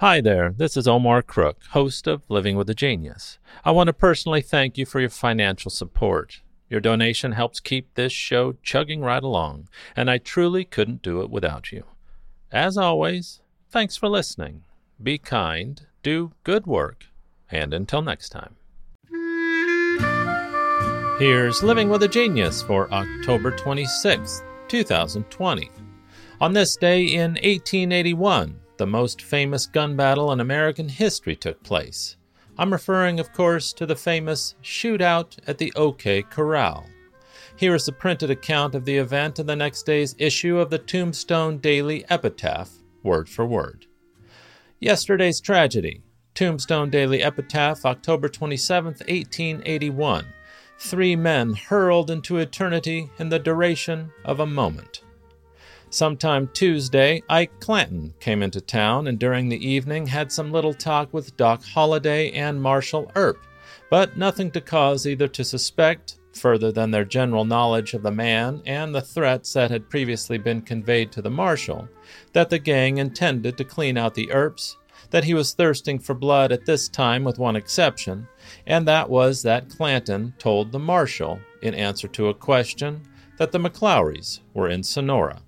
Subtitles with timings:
[0.00, 3.38] Hi there, this is Omar Crook, host of Living with a Genius.
[3.66, 6.40] I want to personally thank you for your financial support.
[6.70, 11.28] Your donation helps keep this show chugging right along, and I truly couldn't do it
[11.28, 11.84] without you.
[12.50, 14.62] As always, thanks for listening.
[15.02, 17.04] Be kind, do good work,
[17.50, 18.56] and until next time.
[21.18, 25.70] Here's Living with a Genius for October 26th, 2020.
[26.40, 32.16] On this day in 1881, the most famous gun battle in American history took place.
[32.56, 36.86] I'm referring, of course, to the famous shootout at the OK Corral.
[37.56, 40.78] Here is the printed account of the event in the next day's issue of the
[40.78, 42.70] Tombstone Daily Epitaph,
[43.02, 43.84] word for word.
[44.80, 46.00] Yesterday's tragedy.
[46.34, 50.24] Tombstone Daily Epitaph, October 27, 1881.
[50.78, 55.02] Three men hurled into eternity in the duration of a moment.
[55.92, 61.12] Sometime Tuesday, Ike Clanton came into town and during the evening had some little talk
[61.12, 63.44] with Doc Holliday and Marshal Earp,
[63.90, 68.62] but nothing to cause either to suspect, further than their general knowledge of the man
[68.66, 71.88] and the threats that had previously been conveyed to the marshal,
[72.34, 74.76] that the gang intended to clean out the Earps,
[75.10, 78.28] that he was thirsting for blood at this time with one exception,
[78.64, 83.02] and that was that Clanton told the marshal, in answer to a question,
[83.38, 85.42] that the McClowrys were in Sonora.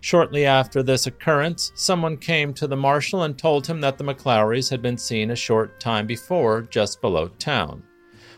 [0.00, 4.70] Shortly after this occurrence, someone came to the marshal and told him that the McClowrys
[4.70, 7.82] had been seen a short time before just below town.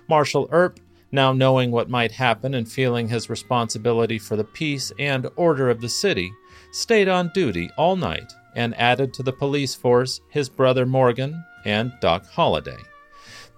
[0.09, 0.81] Marshal Earp,
[1.13, 5.81] now knowing what might happen and feeling his responsibility for the peace and order of
[5.81, 6.33] the city,
[6.73, 11.93] stayed on duty all night and added to the police force his brother Morgan and
[12.01, 12.79] Doc Holliday.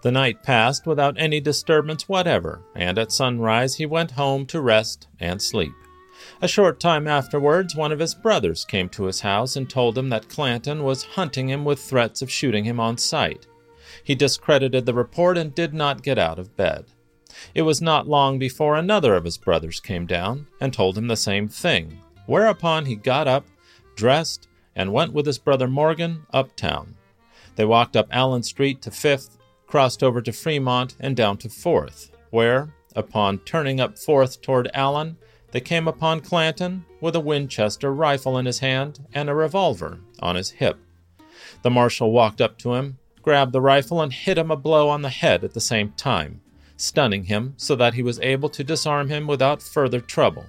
[0.03, 5.09] The night passed without any disturbance whatever, and at sunrise he went home to rest
[5.19, 5.73] and sleep.
[6.41, 10.09] A short time afterwards, one of his brothers came to his house and told him
[10.11, 13.47] that Clanton was hunting him with threats of shooting him on sight.
[14.03, 16.87] He discredited the report and did not get out of bed.
[17.55, 21.17] It was not long before another of his brothers came down and told him the
[21.17, 23.47] same thing, whereupon he got up,
[23.97, 26.95] dressed, and went with his brother Morgan uptown.
[27.57, 32.11] They walked up Allen Street to Fifth, crossed over to Fremont, and down to Fourth,
[32.31, 35.17] where, upon turning up Fourth toward Allen,
[35.55, 40.35] they came upon Clanton with a Winchester rifle in his hand and a revolver on
[40.35, 40.81] his hip.
[41.63, 45.03] The marshal walked up to him, grabbed the rifle, and hit him a blow on
[45.03, 46.41] the head at the same time,
[46.77, 50.47] stunning him so that he was able to disarm him without further trouble.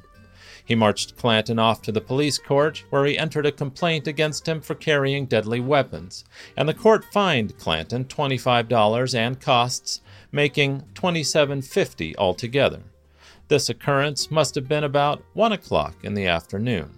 [0.66, 4.60] He marched Clanton off to the police court, where he entered a complaint against him
[4.60, 6.26] for carrying deadly weapons,
[6.58, 10.02] and the court fined Clanton $25 and costs,
[10.32, 12.82] making $27.50 altogether.
[13.48, 16.90] This occurrence must have been about one o'clock in the afternoon.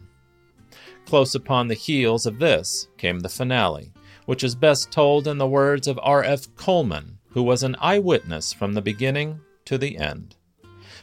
[1.05, 3.93] Close upon the heels of this came the finale,
[4.25, 6.23] which is best told in the words of R.
[6.23, 6.53] F.
[6.55, 10.35] Coleman, who was an eyewitness from the beginning to the end.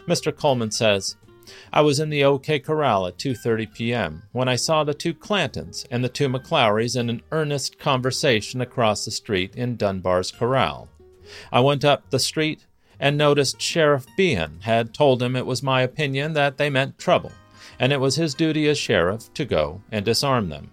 [0.07, 0.35] Mr.
[0.35, 1.17] Coleman says,
[1.73, 4.23] I was in the OK Corral at 2:30 p.m.
[4.33, 9.05] when I saw the two Clantons and the two McClowrys in an earnest conversation across
[9.05, 10.89] the street in Dunbar's Corral.
[11.53, 12.67] I went up the street
[13.05, 17.33] and noticed Sheriff Behan had told him it was my opinion that they meant trouble,
[17.79, 20.71] and it was his duty as sheriff to go and disarm them.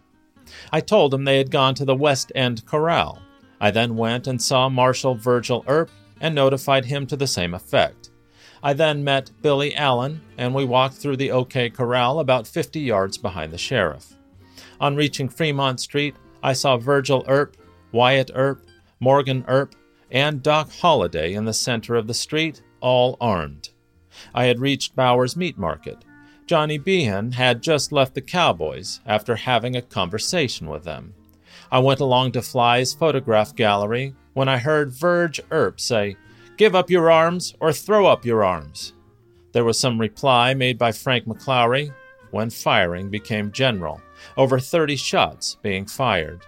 [0.72, 3.22] I told him they had gone to the West End Corral.
[3.60, 8.12] I then went and saw Marshal Virgil Earp and notified him to the same effect.
[8.64, 13.18] I then met Billy Allen, and we walked through the OK Corral about 50 yards
[13.18, 14.16] behind the sheriff.
[14.80, 17.58] On reaching Fremont Street, I saw Virgil Earp,
[17.92, 18.66] Wyatt Earp,
[19.02, 19.76] Morgan Earp,
[20.12, 23.70] and Doc Holliday in the center of the street, all armed.
[24.34, 26.04] I had reached Bowers Meat Market.
[26.46, 31.14] Johnny Behan had just left the Cowboys after having a conversation with them.
[31.72, 36.18] I went along to Fly's photograph gallery when I heard Virg Earp say,
[36.58, 38.94] Give up your arms or throw up your arms.
[39.54, 41.94] There was some reply made by Frank McClowry
[42.32, 44.02] when firing became general,
[44.38, 46.42] over 30 shots being fired.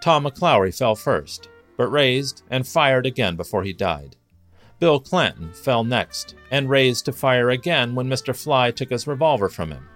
[0.00, 1.49] Tom McClowry fell first
[1.80, 4.14] but raised and fired again before he died.
[4.80, 8.36] Bill Clanton fell next and raised to fire again when Mr.
[8.36, 9.88] Fly took his revolver from him.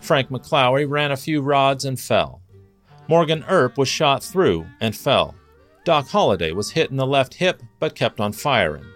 [0.00, 2.42] Frank McClowry ran a few rods and fell.
[3.06, 5.36] Morgan Earp was shot through and fell.
[5.84, 8.86] Doc Holliday was hit in the left hip but kept on firing.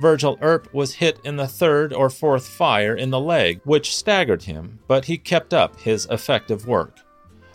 [0.00, 4.44] Virgil Earp was hit in the third or fourth fire in the leg, which staggered
[4.44, 7.00] him, but he kept up his effective work.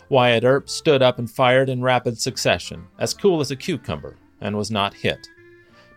[0.08, 4.56] Wyatt Earp stood up and fired in rapid succession, as cool as a cucumber, and
[4.56, 5.28] was not hit.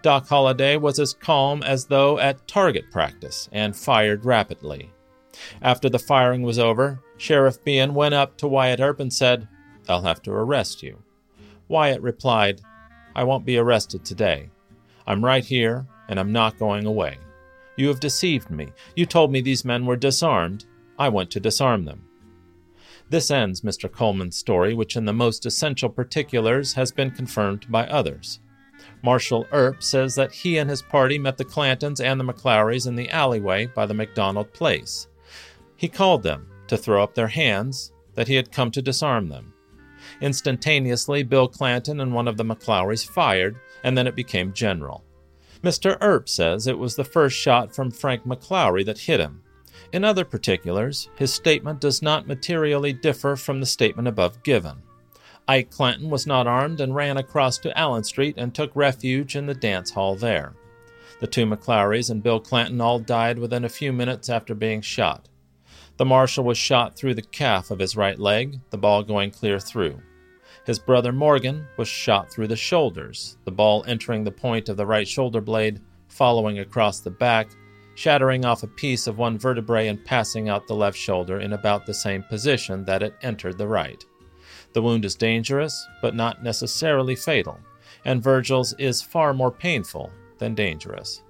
[0.01, 4.91] Doc Holliday was as calm as though at target practice and fired rapidly.
[5.61, 9.47] After the firing was over, Sheriff Behan went up to Wyatt Earp and said,
[9.87, 10.97] I'll have to arrest you.
[11.67, 12.61] Wyatt replied,
[13.15, 14.49] I won't be arrested today.
[15.05, 17.17] I'm right here, and I'm not going away.
[17.75, 18.69] You have deceived me.
[18.95, 20.65] You told me these men were disarmed.
[20.97, 22.03] I want to disarm them.
[23.11, 23.91] This ends Mr.
[23.91, 28.39] Coleman's story, which in the most essential particulars has been confirmed by others.
[29.03, 32.95] Marshal Earp says that he and his party met the Clantons and the McLowrys in
[32.95, 35.09] the alleyway by the McDonald place.
[35.75, 39.53] He called them to throw up their hands, that he had come to disarm them.
[40.21, 45.03] Instantaneously, Bill Clanton and one of the McLowrys fired, and then it became general.
[45.61, 45.97] Mr.
[45.99, 49.43] Earp says it was the first shot from Frank McLowry that hit him.
[49.91, 54.83] In other particulars, his statement does not materially differ from the statement above given.
[55.47, 59.47] Ike Clanton was not armed and ran across to Allen Street and took refuge in
[59.47, 60.53] the dance hall there.
[61.19, 65.27] The two McLowrys and Bill Clanton all died within a few minutes after being shot.
[65.97, 69.59] The marshal was shot through the calf of his right leg, the ball going clear
[69.59, 70.01] through.
[70.65, 74.85] His brother Morgan was shot through the shoulders, the ball entering the point of the
[74.85, 77.49] right shoulder blade, following across the back,
[77.95, 81.85] shattering off a piece of one vertebrae and passing out the left shoulder in about
[81.85, 84.03] the same position that it entered the right.
[84.73, 87.59] The wound is dangerous, but not necessarily fatal,
[88.05, 91.21] and Virgil's is far more painful than dangerous.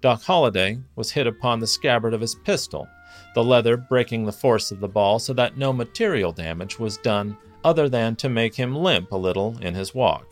[0.00, 2.88] Doc Holliday was hit upon the scabbard of his pistol,
[3.34, 7.36] the leather breaking the force of the ball so that no material damage was done
[7.64, 10.26] other than to make him limp a little in his walk.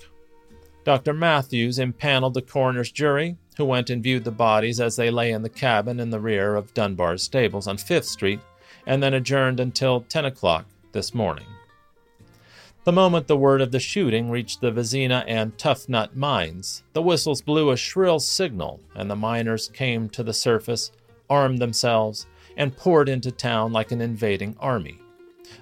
[0.84, 1.12] Dr.
[1.12, 5.42] Matthews impaneled the coroner's jury, who went and viewed the bodies as they lay in
[5.42, 8.40] the cabin in the rear of Dunbar's stables on Fifth Street,
[8.86, 11.46] and then adjourned until 10 o'clock this morning.
[12.84, 17.02] The moment the word of the shooting reached the Vizina and Tough Nut mines, the
[17.02, 20.90] whistles blew a shrill signal, and the miners came to the surface,
[21.30, 22.26] armed themselves,
[22.56, 24.98] and poured into town like an invading army.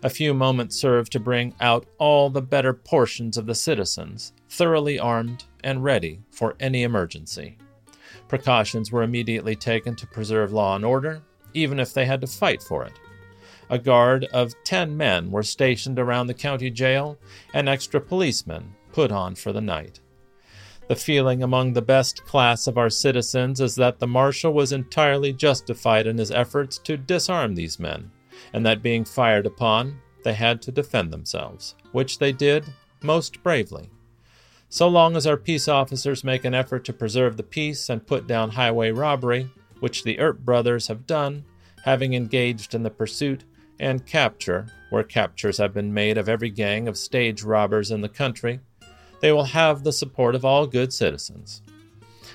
[0.02, 4.98] A few moments served to bring out all the better portions of the citizens, thoroughly
[4.98, 7.58] armed and ready for any emergency.
[8.28, 11.22] Precautions were immediately taken to preserve law and order,
[11.54, 12.92] even if they had to fight for it.
[13.68, 17.18] A guard of ten men were stationed around the county jail,
[17.54, 20.00] and extra policemen put on for the night.
[20.88, 25.32] The feeling among the best class of our citizens is that the marshal was entirely
[25.32, 28.10] justified in his efforts to disarm these men
[28.52, 32.64] and that being fired upon, they had to defend themselves, which they did
[33.02, 33.90] most bravely.
[34.72, 38.28] So long as our peace officers make an effort to preserve the peace and put
[38.28, 39.50] down highway robbery,
[39.80, 41.44] which the Earp brothers have done,
[41.84, 43.42] having engaged in the pursuit
[43.80, 48.08] and capture, where captures have been made of every gang of stage robbers in the
[48.08, 48.60] country,
[49.20, 51.62] they will have the support of all good citizens.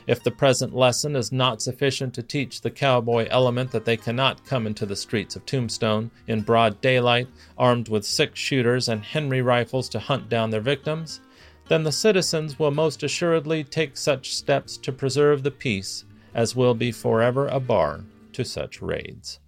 [0.06, 4.46] If the present lesson is not sufficient to teach the cowboy element that they cannot
[4.46, 9.42] come into the streets of Tombstone in broad daylight, armed with six shooters and Henry
[9.42, 11.22] rifles to hunt down their victims,
[11.68, 16.74] then the citizens will most assuredly take such steps to preserve the peace as will
[16.76, 18.02] be forever a bar
[18.34, 19.40] to such raids.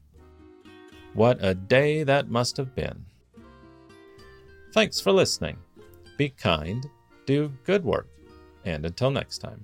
[1.13, 3.05] What a day that must have been!
[4.73, 5.57] Thanks for listening.
[6.17, 6.89] Be kind,
[7.25, 8.07] do good work,
[8.65, 9.63] and until next time.